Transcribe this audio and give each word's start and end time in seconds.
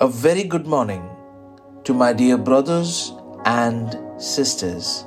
A 0.00 0.06
very 0.06 0.44
good 0.44 0.64
morning 0.64 1.02
to 1.82 1.92
my 1.92 2.12
dear 2.12 2.38
brothers 2.38 3.12
and 3.44 3.98
sisters. 4.22 5.04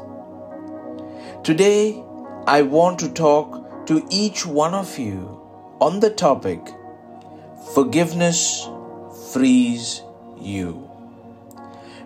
Today, 1.46 2.04
I 2.46 2.64
want 2.64 3.00
to 3.00 3.08
talk 3.08 3.86
to 3.86 4.06
each 4.10 4.46
one 4.46 4.74
of 4.74 5.00
you 5.00 5.40
on 5.80 6.02
the 6.02 6.10
topic 6.10 6.60
Forgiveness 7.74 8.68
Frees 9.32 10.02
You. 10.38 10.90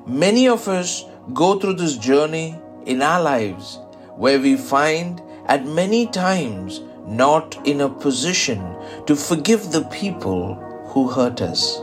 Many 0.06 0.48
of 0.48 0.68
us 0.68 1.06
go 1.34 1.58
through 1.60 1.78
this 1.78 1.98
journey 1.98 2.56
in 2.86 3.02
our 3.02 3.20
lives 3.20 3.80
where 4.16 4.40
we 4.40 4.58
find 4.58 5.24
at 5.48 5.66
many 5.66 6.06
times 6.06 6.82
not 7.08 7.68
in 7.68 7.82
a 7.82 7.90
position 7.90 8.62
to 9.08 9.16
forgive 9.16 9.72
the 9.72 9.86
people 9.86 10.54
who 10.90 11.10
hurt 11.10 11.42
us. 11.42 11.82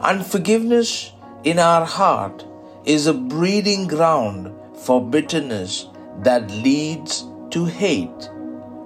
Unforgiveness 0.00 1.12
in 1.44 1.58
our 1.58 1.84
heart 1.84 2.44
is 2.84 3.06
a 3.06 3.14
breeding 3.14 3.86
ground 3.86 4.52
for 4.84 5.04
bitterness 5.04 5.86
that 6.22 6.50
leads 6.50 7.24
to 7.50 7.64
hate, 7.64 8.30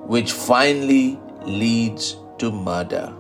which 0.06 0.32
finally 0.32 1.18
leads 1.42 2.16
to 2.38 2.50
murder. 2.50 3.12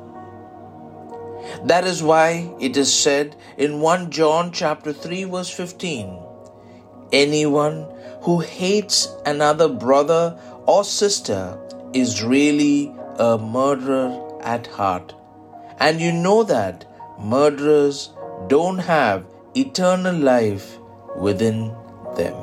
That 1.64 1.84
is 1.84 2.02
why 2.02 2.52
it 2.60 2.76
is 2.76 2.92
said 2.92 3.36
in 3.56 3.80
1 3.80 4.10
John 4.10 4.52
chapter 4.52 4.92
3 4.92 5.24
verse 5.24 5.50
15 5.50 6.18
anyone 7.12 7.86
who 8.22 8.38
hates 8.40 9.08
another 9.26 9.68
brother 9.68 10.38
or 10.66 10.84
sister 10.84 11.58
is 11.92 12.22
really 12.22 12.94
a 13.18 13.36
murderer 13.38 14.38
at 14.42 14.66
heart 14.68 15.14
and 15.78 16.00
you 16.00 16.12
know 16.12 16.42
that 16.44 16.84
murderers 17.22 18.12
don't 18.48 18.78
have 18.78 19.26
eternal 19.54 20.14
life 20.14 20.78
within 21.16 21.74
them. 22.16 22.34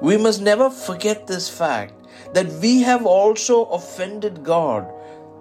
We 0.00 0.16
must 0.16 0.42
never 0.42 0.70
forget 0.70 1.26
this 1.26 1.48
fact 1.48 1.94
that 2.34 2.46
we 2.60 2.82
have 2.82 3.06
also 3.06 3.64
offended 3.66 4.44
God 4.44 4.92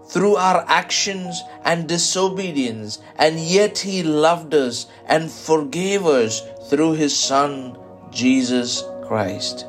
through 0.07 0.35
our 0.35 0.63
actions 0.67 1.41
and 1.65 1.87
disobedience, 1.87 2.99
and 3.17 3.39
yet 3.39 3.79
He 3.79 4.03
loved 4.03 4.53
us 4.53 4.87
and 5.05 5.31
forgave 5.31 6.05
us 6.05 6.41
through 6.69 6.93
His 6.93 7.17
Son, 7.17 7.77
Jesus 8.11 8.83
Christ. 9.07 9.65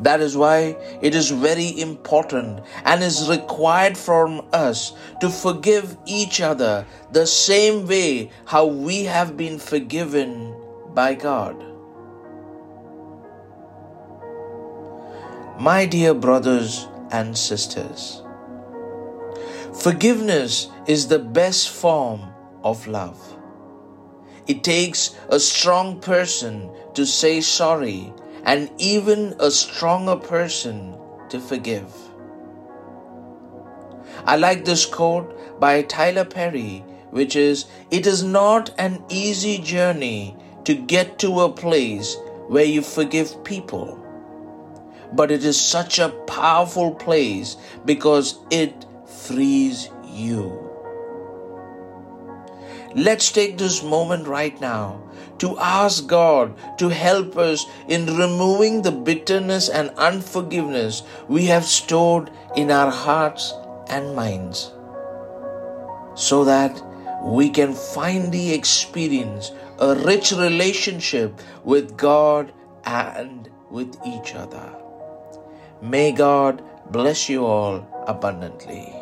That 0.00 0.20
is 0.20 0.36
why 0.36 0.76
it 1.02 1.14
is 1.14 1.30
very 1.30 1.80
important 1.80 2.60
and 2.84 3.02
is 3.02 3.28
required 3.28 3.98
from 3.98 4.46
us 4.52 4.92
to 5.20 5.28
forgive 5.28 5.96
each 6.06 6.40
other 6.40 6.86
the 7.10 7.26
same 7.26 7.86
way 7.86 8.30
how 8.46 8.66
we 8.66 9.04
have 9.04 9.36
been 9.36 9.58
forgiven 9.58 10.54
by 10.94 11.14
God. 11.14 11.64
My 15.58 15.86
dear 15.86 16.14
brothers 16.14 16.86
and 17.10 17.36
sisters, 17.36 18.22
forgiveness 19.82 20.68
is 20.86 21.08
the 21.08 21.18
best 21.18 21.70
form 21.70 22.20
of 22.62 22.86
love. 22.86 23.18
It 24.46 24.62
takes 24.62 25.16
a 25.28 25.40
strong 25.40 26.00
person 26.00 26.70
to 26.94 27.04
say 27.04 27.40
sorry 27.40 28.12
and 28.48 28.70
even 28.78 29.34
a 29.40 29.50
stronger 29.50 30.16
person 30.16 30.96
to 31.28 31.38
forgive. 31.38 31.92
I 34.24 34.36
like 34.36 34.64
this 34.64 34.86
quote 34.86 35.60
by 35.60 35.82
Tyler 35.82 36.24
Perry, 36.24 36.82
which 37.10 37.36
is 37.36 37.66
It 37.90 38.06
is 38.06 38.22
not 38.22 38.70
an 38.78 39.04
easy 39.10 39.58
journey 39.58 40.34
to 40.64 40.74
get 40.74 41.18
to 41.18 41.40
a 41.42 41.52
place 41.52 42.16
where 42.46 42.64
you 42.64 42.80
forgive 42.80 43.44
people, 43.44 44.02
but 45.12 45.30
it 45.30 45.44
is 45.44 45.60
such 45.60 45.98
a 45.98 46.08
powerful 46.26 46.94
place 46.94 47.56
because 47.84 48.38
it 48.50 48.86
frees 49.26 49.90
you. 50.06 50.46
Let's 52.94 53.30
take 53.30 53.58
this 53.58 53.82
moment 53.82 54.26
right 54.26 54.58
now 54.60 55.02
to 55.38 55.58
ask 55.58 56.06
God 56.06 56.54
to 56.78 56.88
help 56.88 57.36
us 57.36 57.66
in 57.86 58.06
removing 58.06 58.82
the 58.82 58.92
bitterness 58.92 59.68
and 59.68 59.90
unforgiveness 59.96 61.02
we 61.28 61.46
have 61.46 61.64
stored 61.64 62.30
in 62.56 62.70
our 62.70 62.90
hearts 62.90 63.52
and 63.88 64.16
minds 64.16 64.72
so 66.14 66.44
that 66.44 66.82
we 67.22 67.50
can 67.50 67.74
finally 67.74 68.52
experience 68.52 69.52
a 69.78 69.94
rich 69.94 70.32
relationship 70.32 71.40
with 71.64 71.96
God 71.96 72.52
and 72.84 73.48
with 73.70 73.96
each 74.06 74.34
other. 74.34 74.74
May 75.82 76.12
God 76.12 76.64
bless 76.90 77.28
you 77.28 77.44
all 77.44 77.86
abundantly. 78.06 78.97